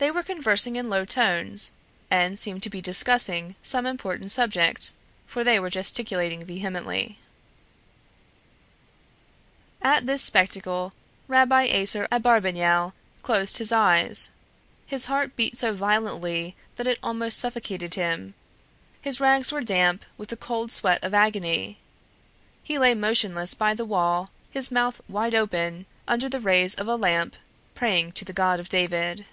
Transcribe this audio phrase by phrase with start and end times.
[0.00, 1.72] They were conversing in low tones,
[2.08, 4.92] and seemed to be discussing some important subject,
[5.26, 7.18] for they were gesticulating vehemently.
[9.82, 10.92] At this spectacle
[11.26, 14.30] Rabbi Aser Abarbanel closed his eyes:
[14.86, 18.34] his heart beat so violently that it almost suffocated him;
[19.02, 21.76] his rags were damp with the cold sweat of agony;
[22.62, 26.94] he lay motionless by the wall, his mouth wide open, under the rays of a
[26.94, 27.34] lamp,
[27.74, 29.26] praying to the God of David.